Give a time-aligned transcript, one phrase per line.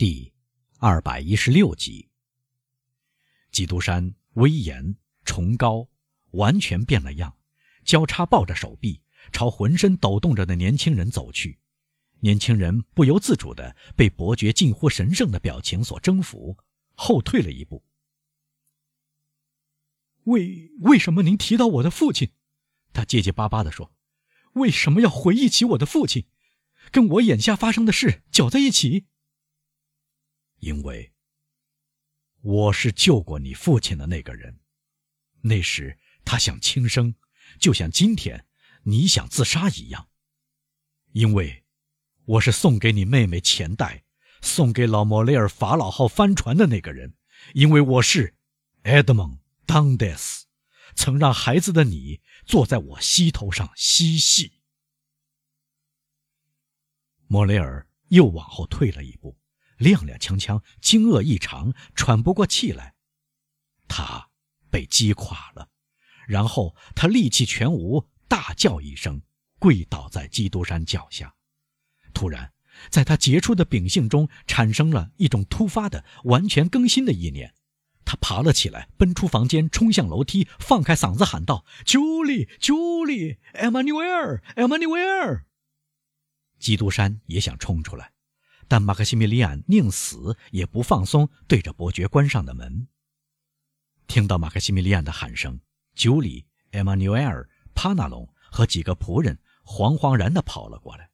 [0.00, 0.32] 第
[0.78, 2.08] 二百一十六集。
[3.52, 5.90] 基督山威严崇高，
[6.30, 7.36] 完全变了样，
[7.84, 11.58] 交叉抱着手臂，朝浑身抖动着的年轻人走去。
[12.20, 16.56] 年轻人不由自主地被伯爵近乎神圣的表情所征服，
[16.94, 17.84] 后退了一步。
[20.24, 22.30] 为为什么您提到我的父亲？
[22.94, 23.92] 他结结巴巴地说
[24.56, 26.24] ：“为什么要回忆起我的父亲，
[26.90, 29.04] 跟我眼下发生的事搅在一起？”
[30.60, 31.12] 因为
[32.40, 34.60] 我是救过你父亲的那个人。
[35.42, 37.14] 那时他想轻生，
[37.58, 38.46] 就像今天
[38.84, 40.08] 你想自杀一样。
[41.12, 41.64] 因为
[42.24, 44.04] 我是送给你妹妹钱袋、
[44.40, 47.16] 送给老莫雷尔法老号帆船的那个人。
[47.54, 48.36] 因为我是
[48.84, 49.40] 埃德蒙。
[49.66, 50.46] 当德斯
[50.96, 54.60] 曾让孩子的你坐在我膝头上嬉戏。
[57.28, 59.38] 莫雷尔又往后退了一步，
[59.80, 62.94] 踉踉跄跄，惊愕异常，喘不过气来。
[63.88, 64.28] 他
[64.70, 65.68] 被击垮了，
[66.28, 69.22] 然后他力气全无，大叫一声，
[69.58, 71.34] 跪倒在基督山脚下。
[72.14, 72.52] 突然，
[72.88, 77.54] 在他杰出的秉性中产生了一种突发的、完全更新的意念。
[78.04, 85.46] 他爬了起来，奔出房间，冲向楼梯，放开嗓子喊道：“朱莉，朱莉，艾玛纽埃尔，艾玛纽埃尔！”
[86.58, 88.12] 基督山也想冲出来，
[88.70, 92.86] 但马克西米利安宁死也不放松对着伯爵关上的门。
[94.06, 95.60] 听到马克西米利安的喊声，
[95.96, 101.10] 九里、艾玛纽埃尔、帕纳隆和几个仆人惶惶然地跑了过来。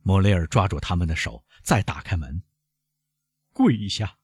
[0.00, 2.42] 莫雷尔抓住他们的手，再打开门，
[3.52, 4.16] 跪下，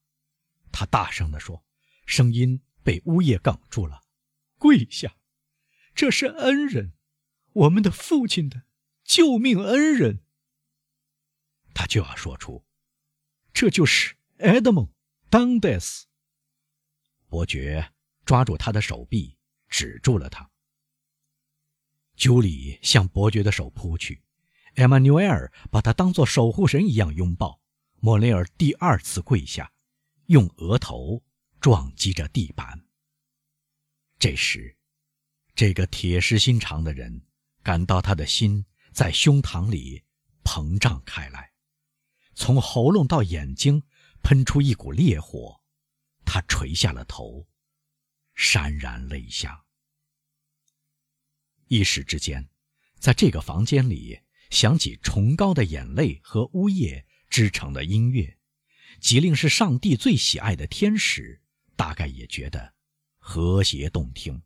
[0.72, 1.62] 他大声地说。
[2.06, 4.00] 声音被呜咽哽住了，
[4.56, 5.16] 跪下，
[5.94, 6.94] 这是恩人，
[7.52, 8.62] 我们的父亲的
[9.04, 10.20] 救命恩人。
[11.78, 12.64] 他就要说出，
[13.52, 14.84] 这就是埃德蒙·
[15.30, 16.08] 当德斯。
[17.28, 17.92] 伯爵
[18.24, 20.50] 抓住他的手臂，止住了他。
[22.16, 24.24] 朱莉向伯爵的手扑去，
[24.74, 27.60] 艾玛纽埃尔把他当作守护神一样拥抱。
[28.00, 29.70] 莫雷尔第二次跪下，
[30.26, 31.22] 用额头。
[31.60, 32.86] 撞击着地板。
[34.16, 34.76] 这时，
[35.56, 37.26] 这个铁石心肠的人
[37.64, 40.04] 感到他的心在胸膛里
[40.44, 41.52] 膨胀开来，
[42.38, 43.82] 从喉咙到眼睛
[44.22, 45.60] 喷出一股烈火。
[46.24, 47.48] 他垂下了头，
[48.36, 49.64] 潸然泪下。
[51.66, 52.48] 一时之间，
[53.00, 58.38] 在这个房间里响起崇高的眼泪和呜咽织成的音乐，
[59.00, 61.42] 即令是上帝最喜爱的天使。
[61.74, 62.74] 大概也觉得
[63.18, 64.42] 和谐动听。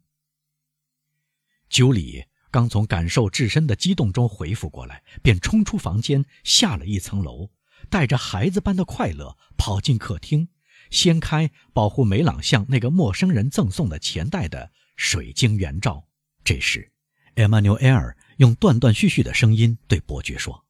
[1.68, 7.50] 九里刚从感受至深的激动中回复过来，便冲出房间，下了一层楼，
[7.88, 10.48] 带着孩子般的快乐跑进客厅，
[10.90, 16.08] 掀开保护梅朗向那个陌生人赠送的钱袋的水晶圆罩。
[16.44, 16.92] 这时，
[17.34, 20.64] 艾玛纽埃尔用断断续续的声音对伯爵说：“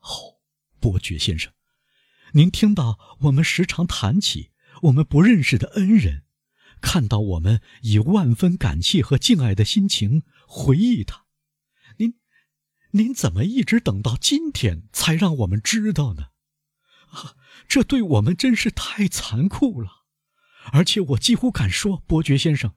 [0.00, 0.40] 哦，
[0.78, 1.52] 伯爵先生，
[2.32, 4.50] 您听到我们时常谈起。”
[4.84, 6.22] 我们不认识的恩人，
[6.80, 11.26] 看到我们以万分感激和敬爱的心情回忆他，
[11.98, 12.14] 您，
[12.92, 16.28] 您怎么一直等到今天才让我们知道呢？
[17.68, 20.04] 这对我们真是太残酷了，
[20.72, 22.74] 而且我几乎敢说，伯爵先生，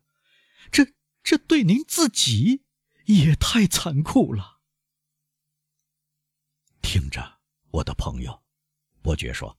[0.72, 2.64] 这这对您自己
[3.06, 4.62] 也太残酷了。
[6.82, 7.40] 听着，
[7.72, 8.44] 我的朋友，
[9.02, 9.58] 伯爵说，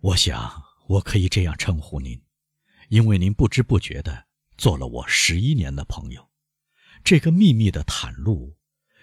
[0.00, 0.68] 我想。
[0.88, 2.18] 我可以这样称呼您，
[2.88, 6.30] 因为您不知不觉的做了我十一年的朋友。
[7.04, 8.56] 这个秘密的袒露，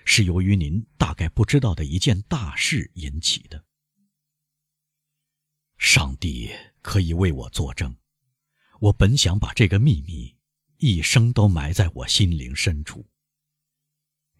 [0.03, 3.63] 是由于您大概不知道的一件大事引起的。
[5.85, 6.51] 上帝
[6.81, 7.96] 可以为我作证，
[8.79, 10.35] 我本想把这个秘密
[10.78, 13.07] 一生都埋在我心灵深处。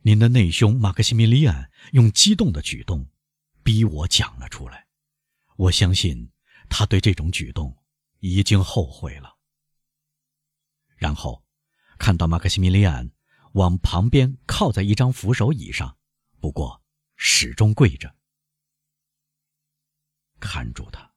[0.01, 3.07] 您的内兄马克西米利安用激动的举动，
[3.61, 4.88] 逼我讲了出来。
[5.55, 6.31] 我相信。
[6.67, 7.78] 他对这种举动
[8.22, 9.37] 已经后悔了。
[10.96, 11.46] 然后，
[11.99, 13.11] 看到马克西米利安
[13.53, 15.96] 往旁边靠在一张扶手椅上，
[16.40, 16.84] 不过
[17.16, 18.16] 始终跪着。
[20.40, 21.14] 看住他，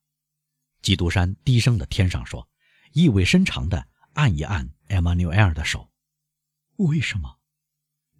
[0.89, 2.49] 基督山低声的天上说，
[2.95, 5.93] 意味深长的按一按艾玛纽埃尔的手。
[6.77, 7.41] 为什么？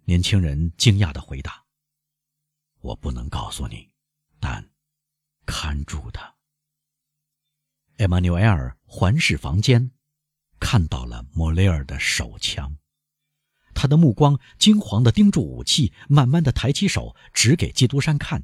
[0.03, 1.65] 年轻人惊讶的回答
[2.81, 3.89] ：“我不能告诉你，
[4.39, 4.69] 但
[5.47, 6.35] 看住他。”
[7.97, 9.89] 艾玛纽埃尔环视房间，
[10.59, 12.77] 看到了莫雷尔的手枪。
[13.73, 18.43] 他的目光惊惶地盯住武器，慢慢地抬起手指给基督山看。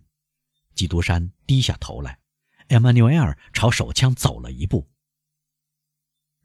[0.73, 2.19] 基督山低下头来。
[2.67, 4.89] 艾玛纽埃尔朝手枪走了一步。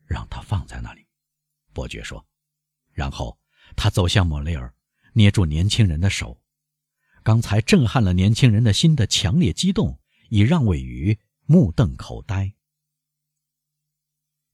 [0.07, 1.07] 让他放在那里，
[1.73, 2.27] 伯爵说。
[2.93, 3.39] 然后
[3.77, 4.75] 他走向莫雷尔，
[5.13, 6.43] 捏住年轻人的手。
[7.23, 10.01] 刚才震撼了年轻人的心的强烈激动，
[10.31, 12.55] 已让位于目瞪口呆。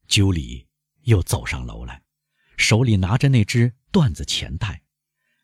[0.06, 0.68] 九里
[1.02, 2.02] 又走上楼来，
[2.56, 4.82] 手里拿着那只缎子钱袋，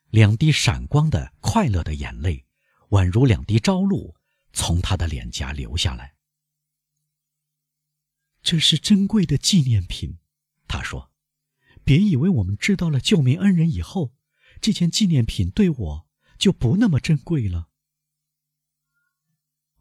[0.09, 2.45] 两滴闪光的快乐的眼泪，
[2.89, 4.15] 宛如两滴朝露，
[4.53, 6.15] 从他的脸颊流下来。
[8.41, 10.19] 这是珍贵的纪念品，
[10.67, 11.11] 他说
[11.83, 14.15] ：“别以为我们知道了救命恩人以后，
[14.61, 16.07] 这件纪念品对我
[16.37, 17.69] 就不那么珍贵了。”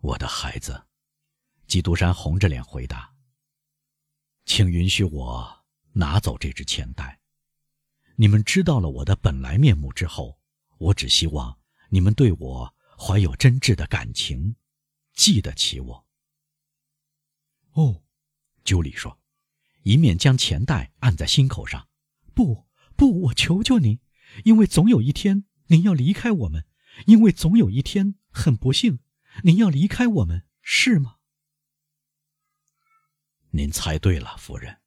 [0.01, 0.87] 我的孩子，
[1.67, 3.15] 基督山红着脸回答
[4.47, 7.21] ：“请允许我拿走这只钱袋。
[8.17, 10.41] 你们知道了我的本来面目之后，
[10.79, 11.59] 我只希望
[11.89, 14.55] 你们对我怀有真挚的感情，
[15.15, 16.07] 记得起我。”
[17.73, 18.03] 哦。
[18.65, 19.19] 鸠里说，
[19.83, 21.89] 一面将钱袋按在心口上。
[22.33, 23.99] 不，不，我求求您，
[24.45, 26.65] 因为总有一天您要离开我们，
[27.07, 29.01] 因为总有一天很不幸，
[29.43, 31.17] 您要离开我们，是吗？
[33.51, 34.81] 您猜对了，夫人。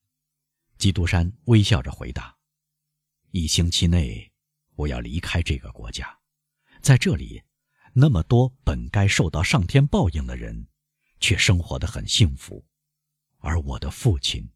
[0.77, 2.37] 基督山微笑着回答
[3.31, 4.31] ：“一星期内，
[4.75, 6.21] 我要离开这个国家，
[6.81, 7.43] 在这里，
[7.97, 10.67] 那么多本该受到上天报应的人，
[11.21, 12.65] 却生活得很幸福。”
[13.39, 14.49] 而我的父亲，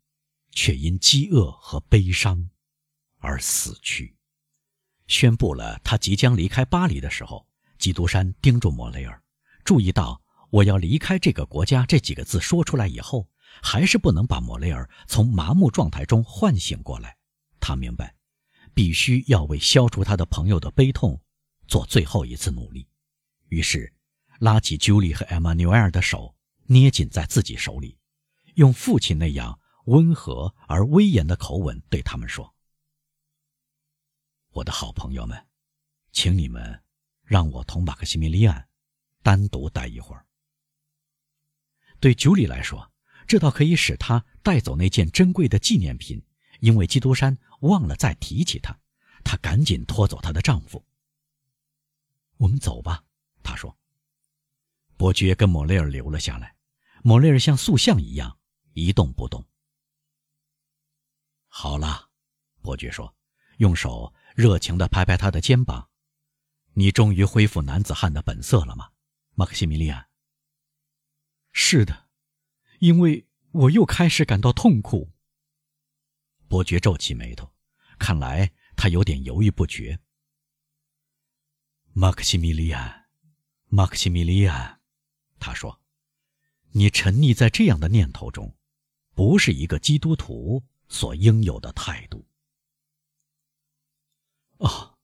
[0.52, 2.50] 却因饥饿和悲伤
[3.20, 4.14] 而死去。
[5.08, 7.48] 宣布了他即将离开巴黎的时候，
[7.78, 9.24] 基督山盯住莫雷尔，
[9.64, 10.22] 注意到
[10.52, 13.30] “我要离开这个国家”这几个字说出来以后，
[13.64, 17.16] 还是不能把莫雷尔从麻木状态中唤醒过来。
[17.62, 18.14] 他明白，
[18.74, 21.22] 必须要为消除他的朋友的悲痛
[21.70, 22.89] 做最后一次努力。
[23.50, 23.94] 于是，
[24.40, 26.36] 拉起朱莉和艾玛纽埃尔的手，
[26.68, 27.98] 捏紧在自己手里。
[28.56, 32.54] 用父亲那样温和而威严的口吻对他们说
[34.52, 35.48] ：“我的好朋友们，
[36.12, 36.84] 请你们
[37.24, 38.68] 让我同马克西米利安
[39.24, 40.26] 单独待一会儿。”
[42.00, 42.92] 对九里来说，
[43.28, 46.24] 这倒可以使他带走那件珍贵的纪念品，
[46.60, 48.80] 因为基督山忘了再提起他。
[49.24, 50.86] 她赶紧拖走她的丈夫。
[52.38, 53.04] “我们走吧。”
[53.50, 53.76] 他说。
[54.96, 56.56] 伯爵跟莫雷尔留了下来。
[57.04, 58.38] 莫雷尔像塑像一样。
[58.74, 59.46] 一动不动。
[61.48, 62.12] 好了，
[62.62, 63.14] 伯爵说，
[63.58, 65.90] 用手热情地拍拍他的肩膀。
[66.74, 68.92] 你终于恢复男子汉的本色了吗，
[69.34, 70.08] 马克西米利安？
[71.52, 72.10] 是的，
[72.80, 75.12] 因为我又开始感到痛苦。
[76.48, 77.52] 伯爵皱起眉头，
[77.98, 80.00] 看来他有点犹豫不决。
[81.92, 82.99] 马克西米利安，
[83.70, 84.82] 马克西米利安，
[85.40, 85.80] 他说
[86.74, 88.56] ：“你沉溺在这样的念头中。”
[89.14, 92.26] 不是一个基督徒所应有的态度。
[94.60, 94.98] 哦，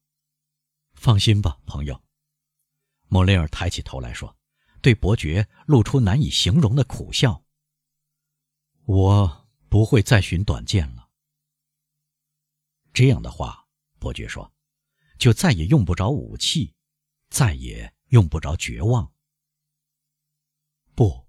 [0.94, 2.02] 放心吧，朋友。
[3.08, 4.38] 莫雷尔抬起头来说，
[4.82, 7.44] 对伯爵露出难以形容的苦笑。
[8.86, 11.10] 我不会再寻短见了。
[12.94, 13.68] 这样的话，
[14.00, 14.54] 伯爵说，
[15.18, 16.74] 就再也用不着武器，
[17.30, 19.14] 再也用不着绝望。
[20.96, 21.28] 不，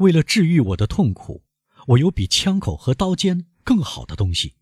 [0.00, 1.46] 为了治愈我的痛苦。
[1.88, 4.56] 我有比枪口和刀尖更好的东西。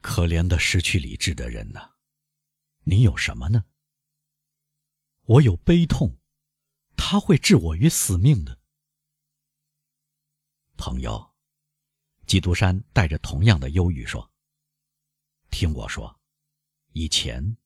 [0.00, 1.92] 可怜的失去理智的人呐，
[2.82, 3.64] 你有什么呢？
[5.22, 6.18] 我有悲痛，
[6.96, 8.58] 他会置我于死命的。
[10.76, 11.34] 朋友，
[12.26, 14.32] 基督山带着同样的忧郁说
[15.50, 16.20] ：“听我说，
[16.94, 17.56] 以前，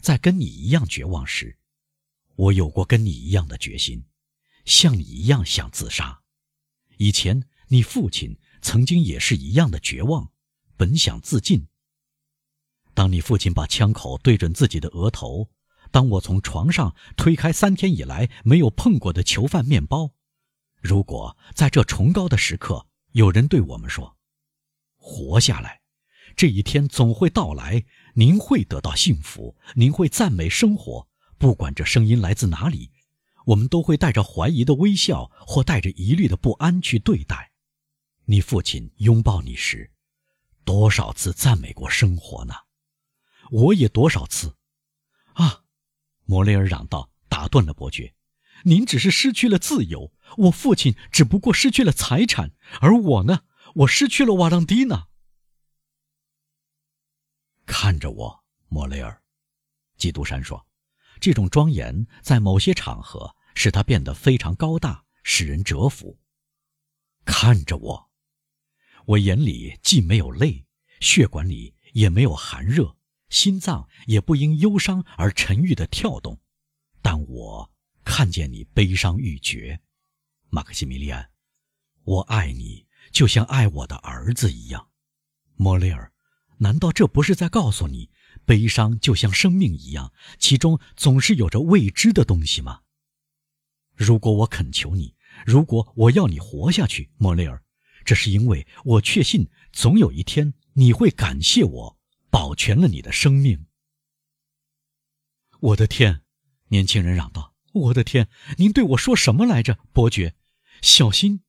[0.00, 1.58] 在跟你一样绝望时，
[2.36, 4.04] 我有过跟你一样的决心，
[4.64, 6.22] 像你一样想自杀。”
[6.98, 10.32] 以前，你父亲曾经也是一样的绝望，
[10.76, 11.68] 本想自尽。
[12.92, 15.48] 当你父亲把枪口对准自己的额头，
[15.90, 20.14] 当我从床上推开三天以来没有碰过的囚犯面包，
[20.80, 24.18] 如果在这崇高的时刻有人对我们说
[24.96, 25.79] ：“活下来，
[26.40, 31.06] 这一天总会到来，您会得到幸福，您会赞美生活，
[31.36, 32.92] 不管这声音来自哪里。”
[33.44, 37.50] 我们都会带着怀疑的微笑，或带着疑虑的不安去对待。
[38.24, 39.90] 你父亲拥抱你时，
[40.64, 42.54] 多少次赞美过生活呢？
[43.50, 44.56] 我也多少次。
[45.34, 45.64] 啊！
[46.24, 48.14] 莫雷尔嚷道，打断了伯爵
[48.64, 53.40] ：“您只是失去了自由，我父亲只不过失去了财产，而我呢？
[53.74, 55.08] 我失去了瓦朗蒂娜。”
[57.70, 59.22] 看着我，莫雷尔，
[59.96, 60.66] 基督山说。
[61.20, 66.18] 这种庄严在某些场合，使他变得非常高大，使人折服。
[67.24, 68.10] 看着我，
[69.06, 70.66] 我眼里既没有泪，
[70.98, 72.96] 血管里也没有寒热，
[73.28, 76.40] 心脏也不因忧伤而沉郁的跳动，
[77.00, 77.72] 但我
[78.02, 79.80] 看见你悲伤欲绝，
[80.48, 81.30] 马克西米利安，
[82.02, 84.90] 我爱你就像爱我的儿子一样，
[85.54, 86.12] 莫雷尔，
[86.60, 88.08] 难道这不是在告诉你，
[88.46, 92.80] 悲伤就像生命一样，其中总是有着未知的东西吗？
[93.94, 95.14] 如果我恳求你。
[95.46, 97.62] 如果我要你活下去，莫雷尔，
[98.04, 101.98] 这是因为我确信总有一天你会感谢我
[102.30, 103.66] 保全了你的生命。
[105.60, 106.22] 我的天！
[106.68, 110.34] 年轻人嚷道：“我的天，您对我说什么来着，伯爵？
[110.82, 111.42] 小心，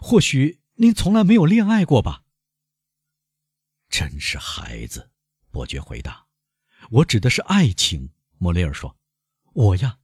[0.00, 2.22] 或许您从来没有恋爱过吧？”
[3.96, 5.08] 真是孩子，
[5.52, 6.26] 伯爵回答
[6.90, 8.96] ：“我指的是爱情。”莫雷尔说
[9.54, 9.98] ：“我呀，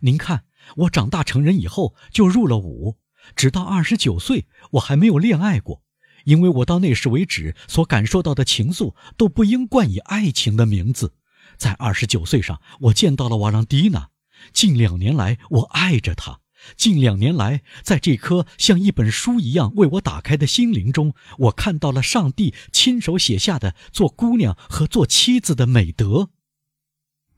[0.00, 0.46] 您看。”
[0.78, 2.98] 我长大成人以后就入了伍，
[3.36, 5.84] 直到二十九岁，我还没有恋爱过，
[6.24, 11.14] 因为我到那时为止所感受到的情愫都不应冠以爱情的名字。
[11.56, 14.10] 在二十九岁上，我见到了瓦朗蒂娜，
[14.52, 16.40] 近两年来我爱着她。
[16.76, 26.30] 近两年来，在这颗像一本书一样为我打开的心灵中，我看到了上帝亲手写下的做姑娘和做妻子的美德。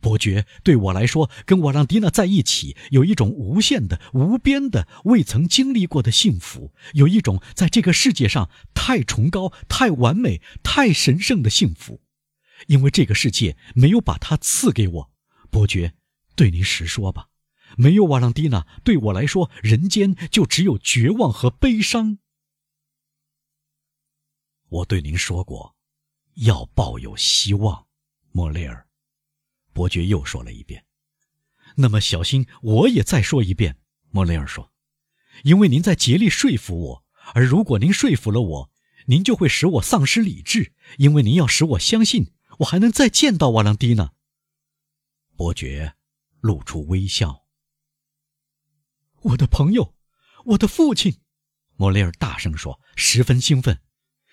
[0.01, 12.01] 伯爵对我来说，跟瓦朗蒂娜在一起，有一种无限的、无边的、未曾经历过的幸福，有一种在这个世界上太崇高、太完美、太神圣的幸福，
[12.69, 15.11] 因为这个世界没有把它赐给我。
[15.51, 15.95] 伯爵，
[16.37, 17.27] 对您实说吧，
[17.81, 22.19] 没有瓦朗蒂娜，对我来说，人间就只有绝望和悲伤。
[24.69, 25.77] 我对您说过，
[26.35, 27.87] 要抱有希望，
[28.33, 28.89] 莫雷尔。
[29.73, 30.87] 伯爵又说了一遍，
[31.77, 33.77] 那么小心，我也再说一遍。
[34.11, 34.73] 莫雷尔说
[35.45, 38.71] ：“因为您在竭力说服我，而如果您说服了我，
[39.07, 44.15] 您就会使我丧失理智，因为您要使我相信我还能再见到瓦朗蒂娜。”
[45.37, 45.95] 伯爵
[46.41, 47.45] 露出微笑。
[49.23, 49.95] 我的朋友，
[50.47, 51.17] 我的父亲，
[51.77, 53.81] 莫雷尔大声说，十分兴奋。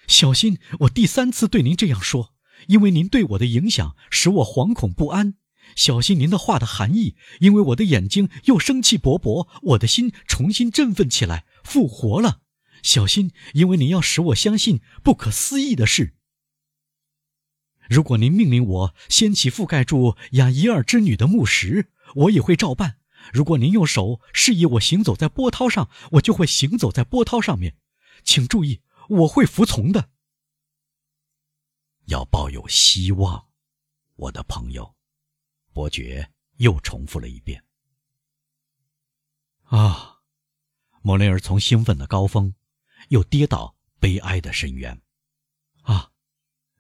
[0.07, 2.33] 小心，我第三次对您这样说。
[2.67, 5.35] 因为您对我的影响使我惶恐不安，
[5.75, 7.15] 小心您的话的含义。
[7.39, 12.41] 因为我的眼睛又生气勃勃，我的心重新振奋起来，复活了。
[12.81, 16.13] 小心，因为您要使我相信不可思议的事。
[17.89, 22.97] 如果您命令我掀起覆盖住雅伊尔之女的木石，我也会照办。
[23.33, 27.77] 如果您用手示意我行走在波涛上，我就会行走在波涛上面。
[28.23, 30.09] 请注意，我会服从的。
[32.05, 33.47] 要抱有希望，
[34.15, 34.95] 我的朋友，
[35.73, 37.63] 伯爵又重复了一遍。
[39.63, 40.19] 啊，
[41.01, 42.53] 莫雷尔从兴奋的高峰，
[43.09, 45.01] 又跌到悲哀的深渊。
[45.81, 46.11] 啊，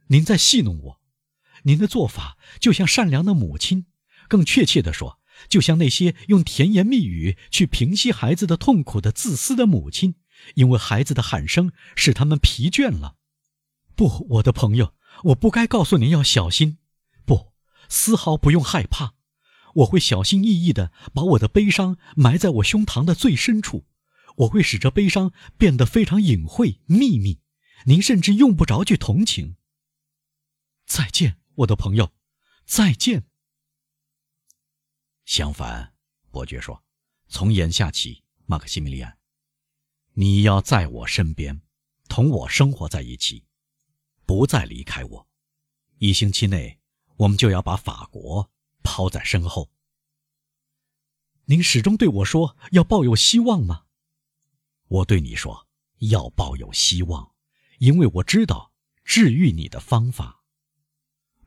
[0.07, 1.01] 您在戏弄我，
[1.63, 3.87] 您的做法就像善良的母亲，
[4.27, 10.15] 更确切地说，就像那些用甜言蜜语去平息孩子的痛苦的自私的母亲，
[10.55, 13.15] 因为孩子的喊声使他们疲倦了。
[13.95, 14.93] 不，我的朋友。
[15.23, 16.79] 我不该告诉您要小心，
[17.25, 17.53] 不，
[17.87, 19.13] 丝毫不用害怕。
[19.75, 23.85] 我会小心翼翼地把我的悲伤埋在我胸膛的最深处，
[24.39, 27.39] 我会使这悲伤变得非常隐晦、秘密，
[27.85, 29.55] 您甚至用不着去同情。
[30.85, 32.11] 再见，我的朋友，
[32.65, 33.23] 再见。
[35.25, 35.93] 相反，
[36.29, 36.83] 伯爵说，
[37.27, 39.17] 从眼下起，马克西米利安，
[40.13, 41.61] 你要在我身边，
[42.07, 43.43] 同我生活在一起。
[44.27, 45.27] 不再离开我，
[45.97, 46.79] 一星期内，
[47.17, 48.51] 我们就要把法国
[48.83, 49.71] 抛在身后。
[51.45, 53.85] 您始终对我说要抱有希望吗？
[54.87, 55.67] 我对你说
[55.97, 57.35] 要抱有希望，
[57.79, 60.43] 因为我知道治愈你的方法。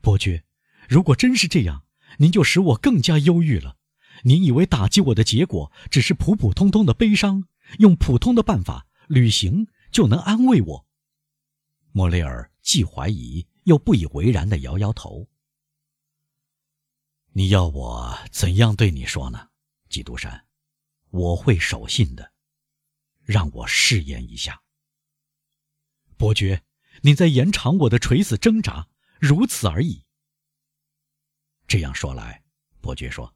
[0.01, 0.45] 伯爵，
[0.87, 1.85] 如果真是这样，
[2.19, 3.75] 您就使我更加忧郁了。
[4.23, 7.43] 您以为打击我的结果只是普普通通的悲伤，
[7.79, 10.85] 用普通的办法旅行就能安慰我？
[11.91, 12.49] 莫雷尔。
[12.61, 15.27] 既怀疑又不以为然的摇摇头。
[17.31, 19.49] 你要我怎样对你说呢，
[19.89, 20.45] 基督山？
[21.09, 22.31] 我会守信的。
[23.23, 24.61] 让我试验一下。
[26.15, 26.61] 伯爵，
[27.01, 28.87] 你在延长我的垂死挣扎，
[29.19, 30.03] 如此而已。
[31.69, 32.43] 这样说来，
[32.81, 33.33] 伯爵说，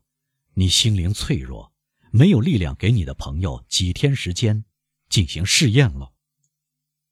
[0.56, 1.72] 你心灵脆弱，
[2.12, 4.66] 没有力量给你的朋友几天时间
[5.08, 6.12] 进行试验了。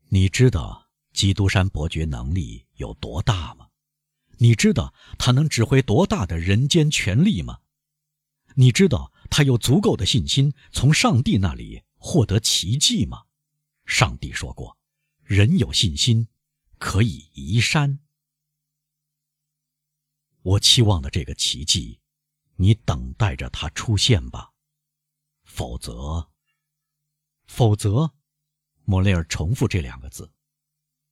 [0.09, 0.89] 你知道。
[1.13, 3.67] 基督山伯爵能力有多大吗？
[4.37, 7.59] 你知道他能指挥多大的人间权力吗？
[8.55, 13.23] 你知道他有足够的信心从上帝那里获得奇迹吗？
[13.85, 14.77] 上帝说过，
[15.21, 16.29] 人有信心
[16.77, 17.99] 可以移山。
[20.43, 22.00] 我期望的这个奇迹，
[22.55, 24.53] 你等待着它出现吧，
[25.43, 26.31] 否则，
[27.45, 28.15] 否则，
[28.83, 30.31] 莫雷尔重复这两个字，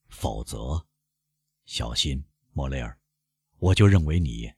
[0.08, 0.88] 否则，
[1.66, 3.00] 小心，莫雷尔，
[3.60, 4.52] 我就认为你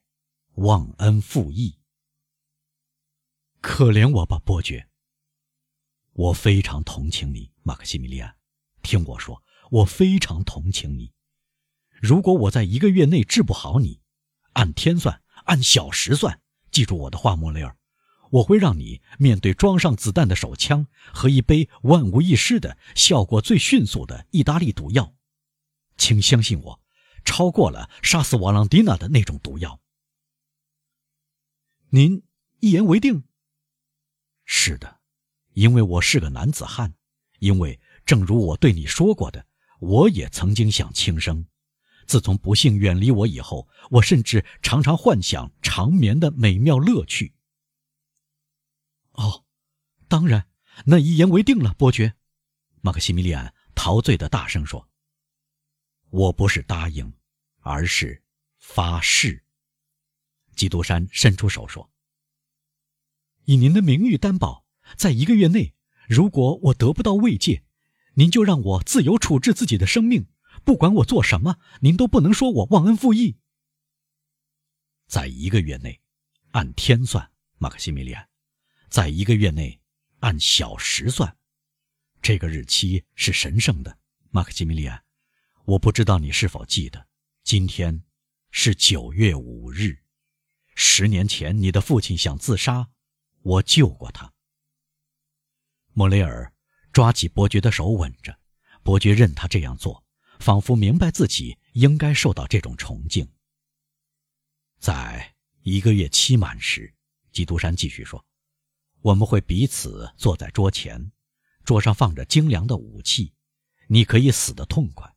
[0.56, 1.78] 忘恩负义。
[3.60, 4.90] 可怜我吧，伯爵。
[6.13, 8.38] 我非常同情你，马克西米利安。
[8.82, 11.13] 听我说，我非常同情你。
[12.01, 14.00] 如果我在一个月内治不好你，
[14.53, 16.41] 按天算，按小时算，
[16.72, 17.77] 记住我的话，莫雷尔，
[18.31, 25.13] 我会让你面对装上子弹的手枪和一杯万无一失的、效果最迅速的意大利毒药。
[25.98, 26.81] 请相信我，
[27.24, 29.79] 超过了杀死瓦朗蒂娜的那种毒药。
[31.89, 32.24] 您
[32.60, 33.24] 一言为定。
[34.46, 35.00] 是的，
[35.53, 36.93] 因为我是个男子汉，
[37.39, 39.46] 因为正如我对你说过的，
[39.79, 41.46] 我也曾经想轻生。
[42.05, 47.34] 自从不幸远离我以后，我甚至常常幻想长眠的美妙乐趣。
[49.12, 49.46] 哦，
[50.08, 50.48] 当然，
[50.86, 52.15] 那一言为定了，伯爵。
[52.81, 54.89] 马克西米利安陶醉的大声说
[56.10, 57.13] ：“我不是答应，
[57.60, 58.24] 而是
[58.58, 59.43] 发誓。”
[60.55, 61.91] 基督山伸出手说
[63.46, 64.65] ：“以您的名誉担保，
[64.98, 65.75] 在一个月内，
[66.10, 67.63] 如果我得不到慰藉，
[68.15, 70.27] 您就让我自由处置自己的生命。”
[70.63, 73.38] 不管我做什么，您都不能说我忘恩负义。
[75.08, 76.01] 在一个月内，
[76.51, 78.25] 按天算，马克西米利安；
[78.89, 79.82] 在一个月内，
[80.20, 81.38] 按小时算。
[82.22, 83.98] 这个日期是神圣的，
[84.30, 85.03] 马克西米利安。
[85.65, 87.08] 我不知道你是否记得，
[87.44, 88.03] 今天
[88.51, 90.03] 是九月五日。
[90.75, 92.89] 十年前，你的父亲想自杀，
[93.41, 94.32] 我救过他。
[95.94, 96.53] 莫雷尔
[96.94, 98.39] 抓起伯爵的手吻着，
[98.82, 100.06] 伯爵任他这样做。
[100.41, 103.32] 仿佛明白自己应该受到这种崇敬。
[104.80, 106.93] 在一个月期满时，
[107.32, 108.25] 基督山继续说
[109.01, 111.12] ：“我们会彼此坐在桌前，
[111.63, 113.32] 桌上放着精良的武器，
[113.88, 115.15] 你可以死得痛快。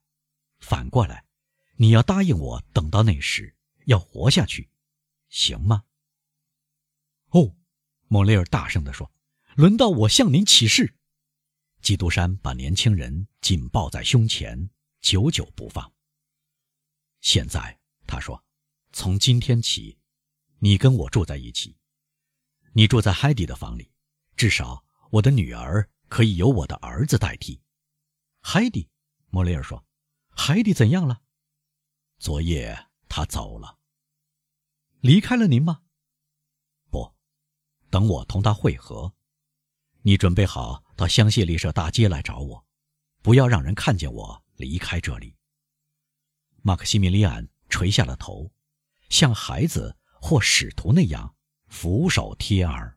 [0.60, 1.24] 反过来，
[1.76, 3.56] 你要答应我，等到那时
[3.86, 4.68] 要活下去，
[5.30, 5.84] 行吗？”
[7.30, 7.56] 哦，
[8.08, 9.10] 莫雷尔大声地说
[9.56, 10.96] ：“轮到我向您起誓。”
[11.80, 14.70] 基督山把年轻人紧抱在胸前。
[15.04, 15.92] 久久不放。
[17.20, 18.42] 现在他说
[18.90, 19.98] ：“从今天起，
[20.60, 21.76] 你跟我住在一起。
[22.72, 23.92] 你住在海蒂的房里，
[24.34, 27.60] 至少我的女儿可以由我的儿子代替。”
[28.40, 28.88] 海蒂，
[29.28, 29.84] 莫雷尔说
[30.34, 31.20] ：“海蒂怎样了？
[32.18, 33.78] 昨夜他走了，
[35.00, 35.82] 离开了您吗？
[36.88, 37.14] 不，
[37.90, 39.12] 等我同他会合。
[40.00, 42.66] 你准备好到香榭丽舍大街来找我，
[43.20, 45.36] 不要让人看见我。”离开这里，
[46.62, 48.52] 马克西米利安垂下了头，
[49.08, 51.34] 像孩子或使徒那样
[51.66, 52.93] 俯首贴耳。